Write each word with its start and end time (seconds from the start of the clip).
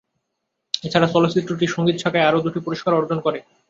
এছাড়া 0.83 1.07
চলচ্চিত্রটি 1.07 1.65
সঙ্গীত 1.67 1.97
শাখায় 1.99 2.27
আরও 2.29 2.43
দুটি 2.45 2.59
পুরস্কার 2.65 2.97
অর্জন 2.99 3.19
করে। 3.25 3.39